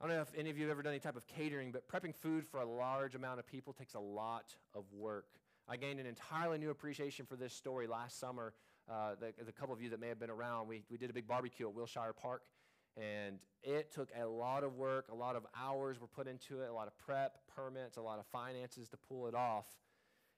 [0.00, 1.88] I don't know if any of you have ever done any type of catering, but
[1.88, 5.26] prepping food for a large amount of people takes a lot of work.
[5.68, 8.54] I gained an entirely new appreciation for this story last summer.
[8.88, 11.12] Uh, the, the, couple of you that may have been around, we, we did a
[11.12, 12.42] big barbecue at Wilshire Park,
[12.96, 16.70] and it took a lot of work, a lot of hours were put into it,
[16.70, 19.66] a lot of prep, permits, a lot of finances to pull it off.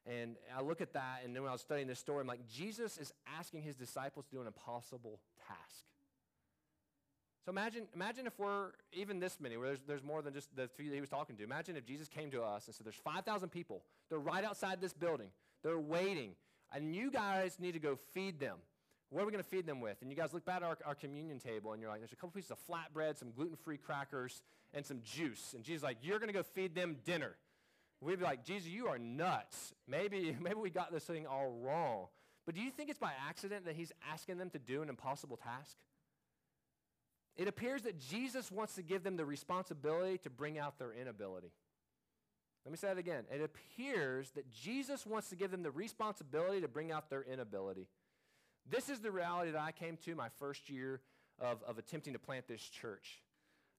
[0.07, 2.49] And I look at that, and then when I was studying this story, I'm like,
[2.49, 5.85] Jesus is asking his disciples to do an impossible task.
[7.49, 10.69] So imagine, imagine if we're even this many, where there's, there's more than just the
[10.69, 11.43] three that he was talking to.
[11.43, 13.85] Imagine if Jesus came to us and said, There's 5,000 people.
[14.11, 15.29] They're right outside this building.
[15.63, 16.33] They're waiting.
[16.75, 18.59] And you guys need to go feed them.
[19.09, 19.97] What are we going to feed them with?
[20.03, 22.17] And you guys look back at our, our communion table and you're like, There's a
[22.17, 24.43] couple pieces of flatbread, some gluten free crackers,
[24.75, 25.55] and some juice.
[25.55, 27.35] And Jesus like, You're going to go feed them dinner.
[28.03, 29.73] We'd be like, Jesus, you are nuts.
[29.87, 32.09] Maybe, maybe we got this thing all wrong.
[32.45, 35.39] But do you think it's by accident that he's asking them to do an impossible
[35.39, 35.79] task?
[37.39, 41.53] It appears that Jesus wants to give them the responsibility to bring out their inability.
[42.65, 43.25] Let me say that again.
[43.33, 47.87] It appears that Jesus wants to give them the responsibility to bring out their inability.
[48.69, 51.01] This is the reality that I came to my first year
[51.41, 53.23] of, of attempting to plant this church.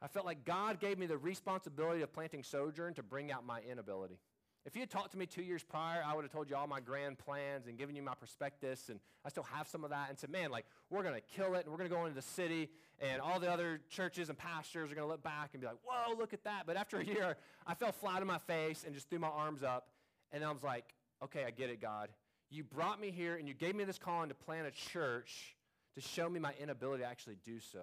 [0.02, 3.60] I felt like God gave me the responsibility of planting Sojourn to bring out my
[3.69, 4.17] inability.
[4.65, 6.67] If you had talked to me two years prior, I would have told you all
[6.67, 10.10] my grand plans and given you my prospectus, and I still have some of that,
[10.10, 12.15] and said, man, like, we're going to kill it, and we're going to go into
[12.15, 12.69] the city,
[13.00, 15.78] and all the other churches and pastors are going to look back and be like,
[15.84, 16.63] whoa, look at that.
[16.67, 19.63] But after a year, I fell flat on my face and just threw my arms
[19.63, 19.88] up,
[20.32, 20.93] and I was like,
[21.24, 22.10] okay, I get it, God.
[22.52, 25.56] You brought me here, and you gave me this calling to plant a church
[25.95, 27.80] to show me my inability to actually do so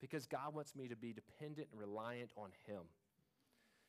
[0.00, 2.82] because God wants me to be dependent and reliant on Him.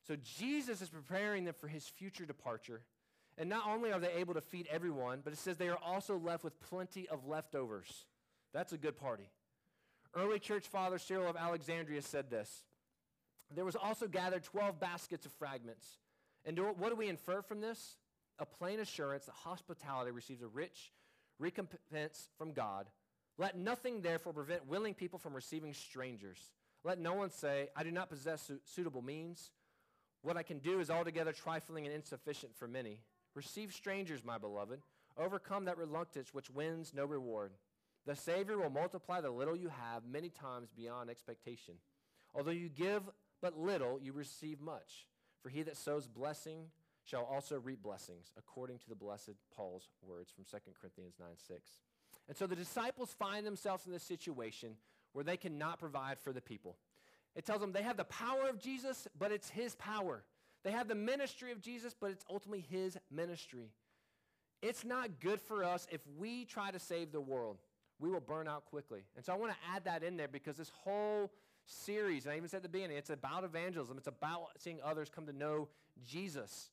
[0.07, 2.81] So Jesus is preparing them for His future departure.
[3.37, 6.17] And not only are they able to feed everyone, but it says they are also
[6.17, 8.05] left with plenty of leftovers.
[8.53, 9.29] That's a good party.
[10.15, 12.63] Early church father Cyril of Alexandria said this
[13.53, 15.97] There was also gathered 12 baskets of fragments.
[16.45, 17.97] And do, what do we infer from this?
[18.37, 20.91] A plain assurance that hospitality receives a rich
[21.39, 22.87] recompense from God
[23.37, 26.39] let nothing, therefore, prevent willing people from receiving strangers.
[26.83, 29.51] Let no one say, I do not possess su- suitable means.
[30.25, 32.97] What I can do is altogether trifling and insufficient for many.
[33.35, 34.81] Receive strangers, my beloved.
[35.19, 37.51] Overcome that reluctance which wins no reward.
[38.07, 41.75] The Savior will multiply the little you have many times beyond expectation.
[42.33, 43.03] Although you give
[43.39, 45.05] but little, you receive much.
[45.43, 46.71] For he that sows blessing
[47.03, 51.61] shall also reap blessings, according to the blessed Paul's words from 2 Corinthians 9 6.
[52.27, 54.77] And so the disciples find themselves in this situation
[55.13, 56.77] where they cannot provide for the people.
[57.35, 60.23] It tells them they have the power of Jesus, but it's his power.
[60.63, 63.71] They have the ministry of Jesus, but it's ultimately his ministry.
[64.61, 67.57] It's not good for us if we try to save the world.
[67.99, 69.01] We will burn out quickly.
[69.15, 71.31] And so I want to add that in there because this whole
[71.65, 73.97] series, and I even said at the beginning, it's about evangelism.
[73.97, 75.67] It's about seeing others come to know
[76.03, 76.71] Jesus.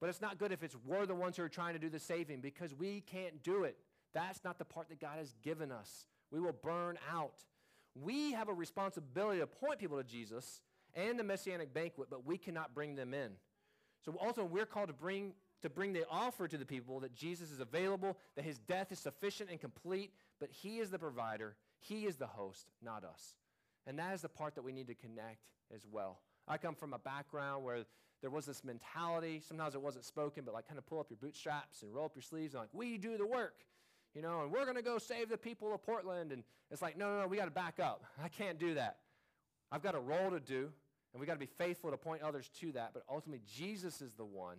[0.00, 1.98] But it's not good if it's we're the ones who are trying to do the
[1.98, 3.76] saving because we can't do it.
[4.12, 6.06] That's not the part that God has given us.
[6.30, 7.44] We will burn out.
[7.94, 10.60] We have a responsibility to point people to Jesus
[10.94, 13.32] and the messianic banquet, but we cannot bring them in.
[14.04, 17.50] So also we're called to bring to bring the offer to the people that Jesus
[17.50, 22.06] is available, that his death is sufficient and complete, but he is the provider, he
[22.06, 23.36] is the host, not us.
[23.86, 26.20] And that is the part that we need to connect as well.
[26.48, 27.84] I come from a background where
[28.22, 31.18] there was this mentality, sometimes it wasn't spoken, but like kind of pull up your
[31.20, 33.64] bootstraps and roll up your sleeves and like, we do the work
[34.14, 36.32] you know, and we're going to go save the people of Portland.
[36.32, 38.04] And it's like, no, no, no, we got to back up.
[38.22, 38.98] I can't do that.
[39.72, 40.68] I've got a role to do,
[41.12, 42.90] and we got to be faithful to point others to that.
[42.92, 44.58] But ultimately, Jesus is the one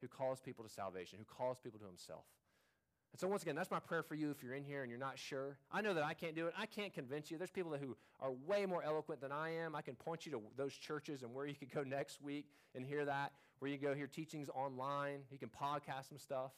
[0.00, 2.24] who calls people to salvation, who calls people to himself.
[3.12, 5.00] And so, once again, that's my prayer for you if you're in here and you're
[5.00, 5.56] not sure.
[5.72, 6.54] I know that I can't do it.
[6.56, 7.38] I can't convince you.
[7.38, 9.74] There's people who are way more eloquent than I am.
[9.74, 12.86] I can point you to those churches and where you could go next week and
[12.86, 15.20] hear that, where you go hear teachings online.
[15.30, 16.52] You can podcast some stuff.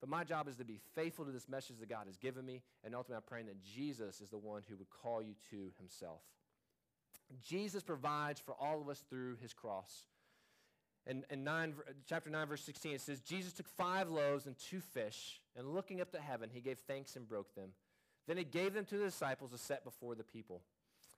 [0.00, 2.62] But my job is to be faithful to this message that God has given me,
[2.84, 6.20] and ultimately I'm praying that Jesus is the one who would call you to himself.
[7.44, 10.04] Jesus provides for all of us through his cross.
[11.06, 11.74] In, in nine,
[12.06, 16.00] chapter 9, verse 16, it says, Jesus took five loaves and two fish, and looking
[16.00, 17.70] up to heaven, he gave thanks and broke them.
[18.26, 20.62] Then he gave them to the disciples to set before the people.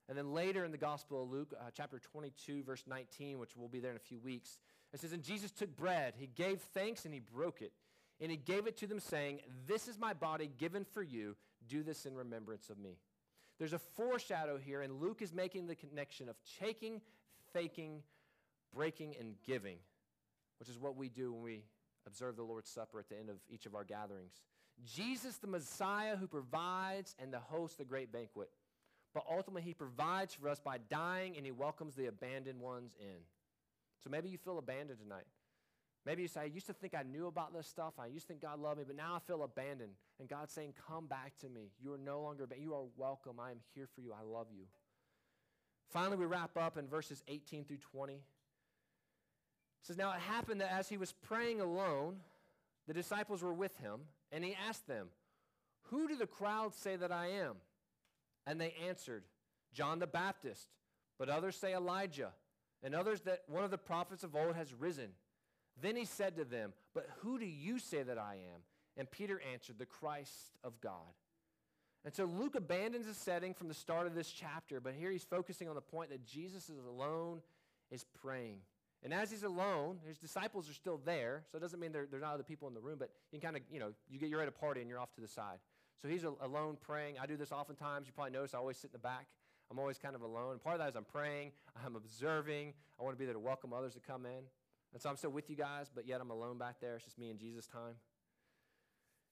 [0.08, 3.68] And then later in the Gospel of Luke, uh, chapter 22, verse 19, which will
[3.68, 4.58] be there in a few weeks,
[4.92, 7.72] it says, And Jesus took bread, he gave thanks, and he broke it
[8.20, 11.36] and he gave it to them, saying, This is my body given for you.
[11.68, 12.98] Do this in remembrance of me.
[13.58, 17.00] There's a foreshadow here, and Luke is making the connection of taking,
[17.52, 18.02] faking,
[18.74, 19.76] breaking, and giving,
[20.58, 21.62] which is what we do when we
[22.06, 24.32] observe the Lord's Supper at the end of each of our gatherings.
[24.84, 28.48] Jesus, the Messiah who provides and the host the great banquet.
[29.12, 33.20] But ultimately, he provides for us by dying and he welcomes the abandoned ones in.
[34.02, 35.26] So maybe you feel abandoned tonight.
[36.06, 37.94] Maybe you say, I used to think I knew about this stuff.
[37.98, 39.92] I used to think God loved me, but now I feel abandoned.
[40.18, 41.70] And God's saying, Come back to me.
[41.82, 42.68] You are no longer abandoned.
[42.68, 43.38] You are welcome.
[43.38, 44.12] I am here for you.
[44.12, 44.64] I love you.
[45.90, 48.14] Finally, we wrap up in verses 18 through 20.
[48.14, 48.20] It
[49.82, 52.16] says, Now it happened that as he was praying alone,
[52.86, 54.00] the disciples were with him,
[54.32, 55.08] and he asked them,
[55.90, 57.56] Who do the crowds say that I am?
[58.46, 59.24] And they answered,
[59.72, 60.68] John the Baptist,
[61.18, 62.32] but others say Elijah,
[62.82, 65.10] and others that one of the prophets of old has risen.
[65.80, 68.60] Then he said to them, But who do you say that I am?
[68.96, 71.14] And Peter answered, The Christ of God.
[72.04, 75.24] And so Luke abandons the setting from the start of this chapter, but here he's
[75.24, 77.42] focusing on the point that Jesus is alone,
[77.90, 78.60] is praying.
[79.02, 82.18] And as he's alone, his disciples are still there, so it doesn't mean there, are
[82.18, 84.28] not other people in the room, but you can kind of, you know, you get
[84.28, 85.58] you're at a party and you're off to the side.
[86.00, 87.16] So he's alone praying.
[87.20, 88.06] I do this oftentimes.
[88.06, 89.26] You probably notice I always sit in the back.
[89.70, 90.52] I'm always kind of alone.
[90.52, 91.52] And part of that is I'm praying,
[91.84, 92.72] I'm observing.
[92.98, 94.44] I want to be there to welcome others to come in.
[94.92, 96.96] And so I'm still with you guys, but yet I'm alone back there.
[96.96, 97.94] It's just me and Jesus time.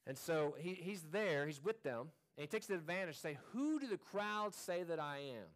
[0.06, 3.38] And so he, he's there, he's with them, and he takes the advantage to say,
[3.52, 5.46] Who do the crowd say that I am?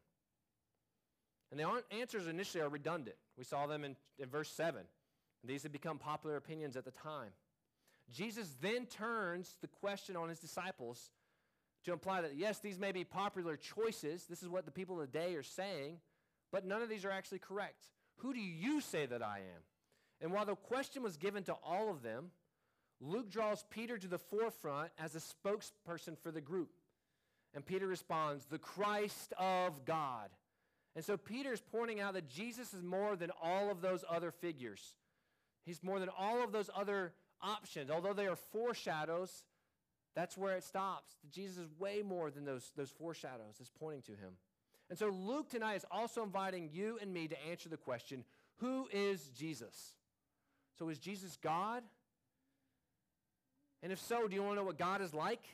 [1.50, 3.16] And the answers initially are redundant.
[3.38, 4.82] We saw them in, in verse 7.
[5.44, 7.30] These had become popular opinions at the time.
[8.10, 11.10] Jesus then turns the question on his disciples
[11.84, 14.26] to imply that, yes, these may be popular choices.
[14.28, 15.98] This is what the people of the day are saying,
[16.52, 17.86] but none of these are actually correct.
[18.18, 19.62] Who do you say that I am?
[20.22, 22.30] And while the question was given to all of them,
[23.00, 26.70] Luke draws Peter to the forefront as a spokesperson for the group.
[27.54, 30.30] And Peter responds, the Christ of God.
[30.94, 34.30] And so Peter is pointing out that Jesus is more than all of those other
[34.30, 34.94] figures.
[35.64, 37.90] He's more than all of those other options.
[37.90, 39.44] Although they are foreshadows,
[40.14, 41.14] that's where it stops.
[41.30, 43.56] Jesus is way more than those, those foreshadows.
[43.58, 44.35] It's pointing to him.
[44.88, 48.24] And so Luke tonight is also inviting you and me to answer the question
[48.58, 49.94] who is Jesus?
[50.78, 51.82] So is Jesus God?
[53.82, 55.44] And if so, do you want to know what God is like?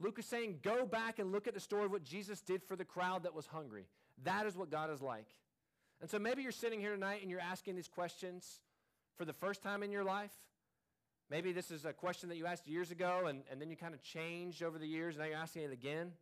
[0.00, 2.76] Luke is saying, go back and look at the story of what Jesus did for
[2.76, 3.86] the crowd that was hungry.
[4.24, 5.28] That is what God is like.
[6.00, 8.60] And so maybe you're sitting here tonight and you're asking these questions
[9.16, 10.32] for the first time in your life.
[11.30, 13.94] Maybe this is a question that you asked years ago and, and then you kind
[13.94, 16.12] of changed over the years and now you're asking it again.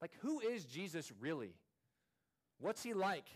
[0.00, 1.54] Like, who is Jesus really?
[2.58, 3.26] What's he like?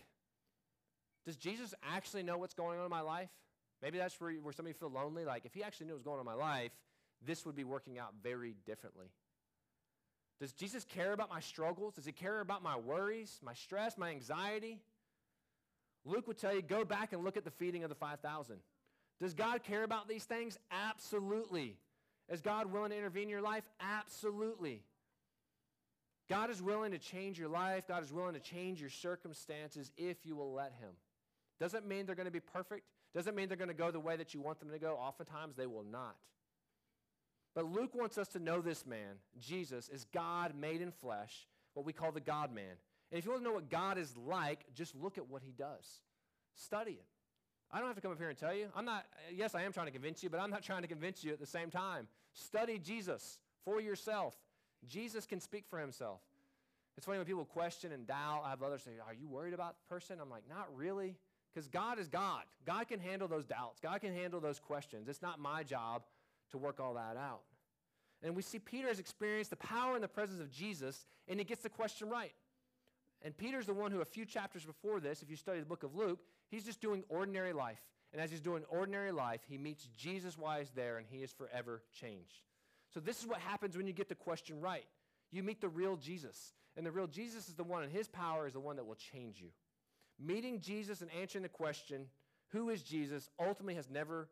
[1.25, 3.29] Does Jesus actually know what's going on in my life?
[3.81, 5.25] Maybe that's where, where some of you feel lonely.
[5.25, 6.71] Like, if he actually knew what was going on in my life,
[7.25, 9.07] this would be working out very differently.
[10.39, 11.95] Does Jesus care about my struggles?
[11.95, 14.79] Does he care about my worries, my stress, my anxiety?
[16.05, 18.57] Luke would tell you go back and look at the feeding of the 5,000.
[19.19, 20.57] Does God care about these things?
[20.71, 21.75] Absolutely.
[22.29, 23.63] Is God willing to intervene in your life?
[23.81, 24.83] Absolutely.
[26.29, 27.87] God is willing to change your life.
[27.87, 30.89] God is willing to change your circumstances if you will let Him.
[31.59, 32.83] Doesn't mean they're going to be perfect.
[33.15, 34.95] Doesn't mean they're going to go the way that you want them to go.
[34.95, 36.15] Oftentimes they will not.
[37.55, 41.85] But Luke wants us to know this man, Jesus, is God made in flesh, what
[41.85, 42.75] we call the God man.
[43.11, 45.51] And if you want to know what God is like, just look at what he
[45.51, 46.01] does.
[46.53, 47.05] Study it.
[47.71, 48.67] I don't have to come up here and tell you.
[48.75, 51.23] I'm not, yes, I am trying to convince you, but I'm not trying to convince
[51.23, 52.07] you at the same time.
[52.33, 54.35] Study Jesus for yourself.
[54.87, 56.21] Jesus can speak for himself.
[56.95, 58.43] It's funny when people question and doubt.
[58.45, 60.19] I have others say, Are you worried about the person?
[60.21, 61.15] I'm like, Not really.
[61.57, 62.43] Because God is God.
[62.67, 65.07] God can handle those doubts, God can handle those questions.
[65.07, 66.03] It's not my job
[66.51, 67.41] to work all that out.
[68.21, 71.45] And we see Peter has experienced the power and the presence of Jesus, and he
[71.45, 72.33] gets the question right.
[73.23, 75.81] And Peter's the one who, a few chapters before this, if you study the book
[75.81, 76.19] of Luke,
[76.51, 77.81] he's just doing ordinary life.
[78.13, 81.31] And as he's doing ordinary life, he meets Jesus while he's there, and he is
[81.31, 82.43] forever changed.
[82.93, 84.85] So, this is what happens when you get the question right.
[85.31, 86.53] You meet the real Jesus.
[86.75, 88.93] And the real Jesus is the one, and his power is the one that will
[89.11, 89.49] change you.
[90.19, 92.05] Meeting Jesus and answering the question,
[92.49, 94.29] who is Jesus, ultimately has never,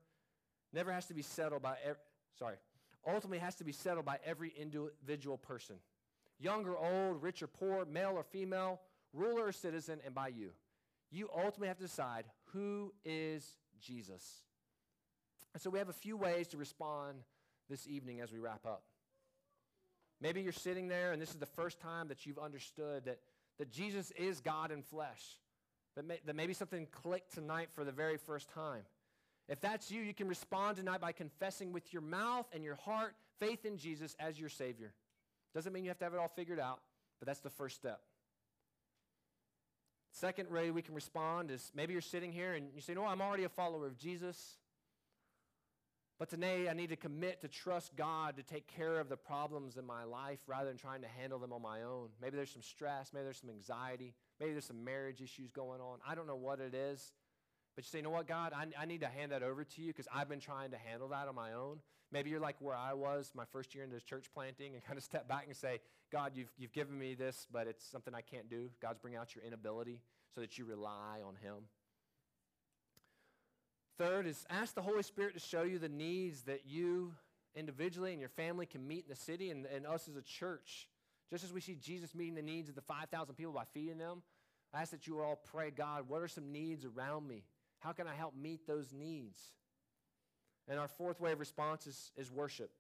[0.74, 1.76] never has to be settled by,
[2.38, 2.56] sorry,
[3.08, 5.78] ultimately has to be settled by every individual person
[6.40, 8.82] young or old, rich or poor, male or female,
[9.14, 10.52] ruler or citizen, and by you.
[11.12, 14.42] You ultimately have to decide who is Jesus.
[15.54, 17.20] And so we have a few ways to respond
[17.70, 18.84] this evening as we wrap up.
[20.20, 23.20] Maybe you're sitting there and this is the first time that you've understood that,
[23.58, 25.22] that Jesus is God in flesh.
[25.96, 28.82] That, may, that maybe something clicked tonight for the very first time.
[29.48, 33.16] If that's you, you can respond tonight by confessing with your mouth and your heart
[33.40, 34.94] faith in Jesus as your Savior.
[35.54, 36.80] Doesn't mean you have to have it all figured out,
[37.20, 38.02] but that's the first step.
[40.12, 43.22] Second way we can respond is maybe you're sitting here and you say, No, I'm
[43.22, 44.58] already a follower of Jesus.
[46.18, 49.76] But today I need to commit to trust God to take care of the problems
[49.76, 52.08] in my life rather than trying to handle them on my own.
[52.22, 56.00] Maybe there's some stress, maybe there's some anxiety, maybe there's some marriage issues going on.
[56.08, 57.12] I don't know what it is.
[57.76, 59.82] But you say, you know what, God, I, I need to hand that over to
[59.82, 61.80] you because I've been trying to handle that on my own.
[62.14, 65.04] Maybe you're like where I was my first year into church planting and kind of
[65.04, 65.82] step back and say,
[66.14, 68.70] God, you've, you've given me this, but it's something I can't do.
[68.82, 70.00] God's bringing out your inability
[70.34, 71.66] so that you rely on Him.
[73.98, 77.14] Third is ask the Holy Spirit to show you the needs that you
[77.56, 80.90] individually and your family can meet in the city and, and us as a church.
[81.30, 84.22] Just as we see Jesus meeting the needs of the 5,000 people by feeding them,
[84.74, 87.44] I ask that you all pray, God, what are some needs around me?
[87.80, 89.40] How can I help meet those needs?
[90.68, 92.72] And our fourth way of response is, is worship.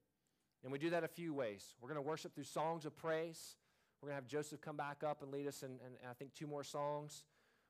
[0.63, 1.75] And we do that a few ways.
[1.79, 3.55] We're going to worship through songs of praise.
[4.01, 6.33] We're going to have Joseph come back up and lead us in, in, I think,
[6.33, 7.23] two more songs.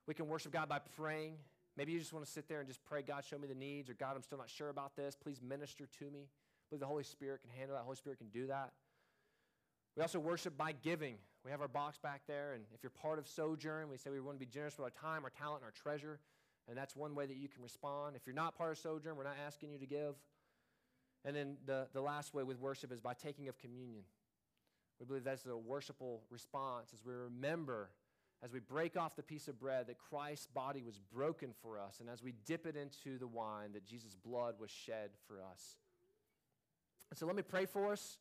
[0.06, 1.34] We can worship God by praying.
[1.76, 3.90] Maybe you just want to sit there and just pray, God, show me the needs,
[3.90, 5.14] or God, I'm still not sure about this.
[5.14, 6.28] Please minister to me.
[6.70, 7.84] Believe the Holy Spirit can handle that.
[7.84, 8.72] Holy Spirit can do that.
[9.96, 11.16] We also worship by giving.
[11.44, 14.20] We have our box back there, and if you're part of Sojourn, we say we
[14.20, 16.18] want to be generous with our time, our talent, and our treasure,
[16.68, 18.16] and that's one way that you can respond.
[18.16, 20.16] If you're not part of Sojourn, we're not asking you to give.
[21.24, 24.02] And then the, the last way with worship is by taking of communion.
[24.98, 27.90] We believe that's a worshipful response as we remember,
[28.46, 31.98] as we break off the piece of bread, that Christ's body was broken for us,
[31.98, 35.74] and as we dip it into the wine, that Jesus' blood was shed for us.
[37.10, 38.18] And so let me pray for us.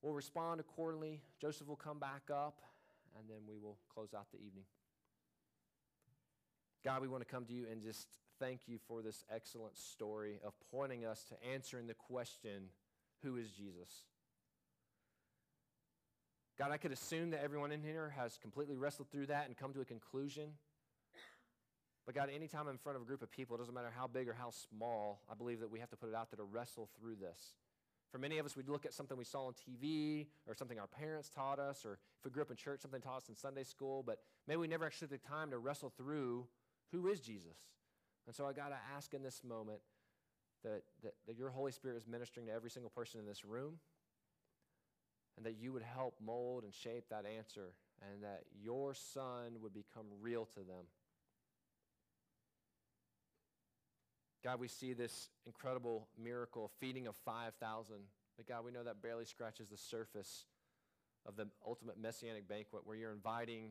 [0.00, 1.22] We'll respond accordingly.
[1.40, 2.60] Joseph will come back up,
[3.18, 4.64] and then we will close out the evening.
[6.84, 8.06] God, we want to come to you and just
[8.38, 12.68] thank you for this excellent story of pointing us to answering the question
[13.24, 14.06] who is Jesus?
[16.62, 19.72] God, I could assume that everyone in here has completely wrestled through that and come
[19.72, 20.50] to a conclusion.
[22.06, 24.06] But God, anytime I'm in front of a group of people, it doesn't matter how
[24.06, 26.44] big or how small, I believe that we have to put it out there to
[26.44, 27.56] wrestle through this.
[28.12, 30.86] For many of us, we look at something we saw on TV or something our
[30.86, 33.64] parents taught us, or if we grew up in church, something taught us in Sunday
[33.64, 36.46] school, but maybe we never actually took the time to wrestle through
[36.92, 37.56] who is Jesus.
[38.28, 39.80] And so I got to ask in this moment
[40.62, 43.80] that, that, that your Holy Spirit is ministering to every single person in this room,
[45.36, 47.74] and that you would help mold and shape that answer,
[48.10, 50.86] and that your Son would become real to them.
[54.44, 57.96] God, we see this incredible miracle, feeding of 5,000.
[58.36, 60.46] But God, we know that barely scratches the surface
[61.24, 63.70] of the ultimate messianic banquet where you're inviting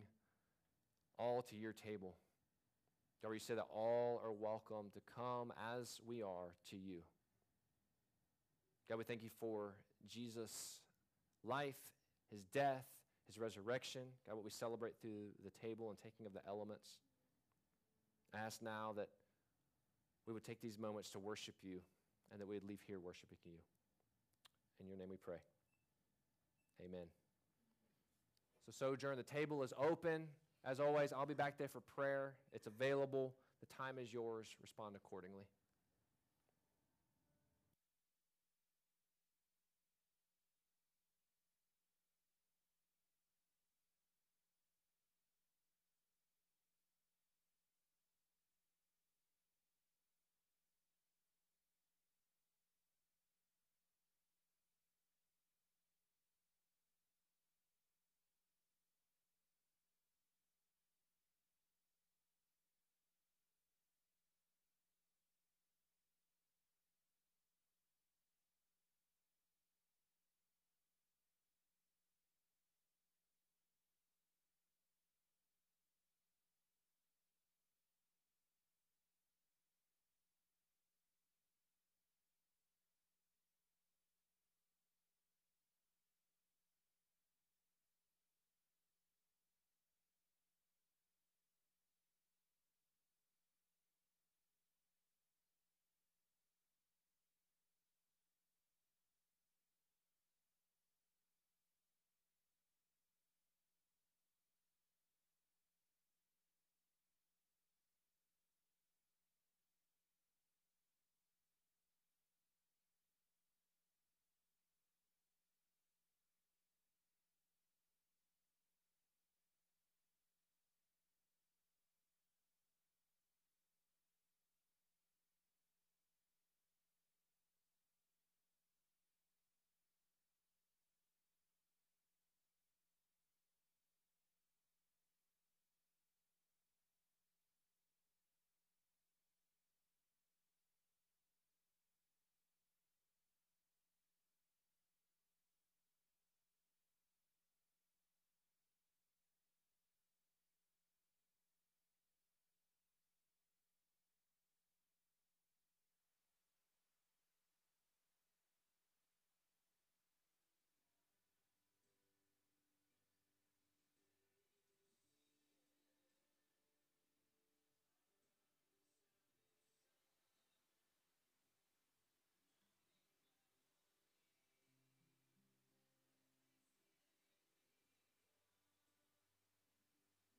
[1.19, 2.15] all to your table.
[3.21, 6.99] God, where you say that all are welcome to come as we are to you.
[8.89, 9.73] God, we thank you for
[10.07, 10.79] Jesus'
[11.43, 11.77] life,
[12.29, 12.85] his death,
[13.27, 14.01] his resurrection.
[14.27, 16.89] God, what we celebrate through the table and taking of the elements.
[18.33, 19.09] I ask now that
[20.27, 21.79] we would take these moments to worship you
[22.31, 23.57] and that we would leave here worshiping you.
[24.79, 25.41] In your name we pray.
[26.83, 27.07] Amen.
[28.65, 30.23] So, Sojourn, the table is open.
[30.65, 32.33] As always, I'll be back there for prayer.
[32.53, 33.33] It's available.
[33.59, 34.47] The time is yours.
[34.61, 35.45] Respond accordingly.